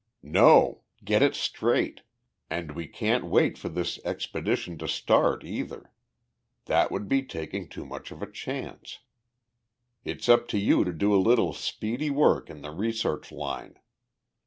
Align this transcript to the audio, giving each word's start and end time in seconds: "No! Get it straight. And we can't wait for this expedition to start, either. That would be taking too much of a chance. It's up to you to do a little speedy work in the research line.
"No! 0.23 0.81
Get 1.03 1.21
it 1.21 1.35
straight. 1.35 2.01
And 2.49 2.71
we 2.71 2.87
can't 2.87 3.23
wait 3.27 3.55
for 3.55 3.69
this 3.69 3.99
expedition 4.03 4.79
to 4.79 4.87
start, 4.87 5.43
either. 5.43 5.91
That 6.65 6.89
would 6.91 7.07
be 7.07 7.21
taking 7.21 7.69
too 7.69 7.85
much 7.85 8.09
of 8.09 8.23
a 8.23 8.31
chance. 8.31 9.01
It's 10.03 10.27
up 10.27 10.47
to 10.47 10.57
you 10.57 10.83
to 10.85 10.91
do 10.91 11.13
a 11.13 11.21
little 11.21 11.53
speedy 11.53 12.09
work 12.09 12.49
in 12.49 12.63
the 12.63 12.71
research 12.71 13.31
line. 13.31 13.75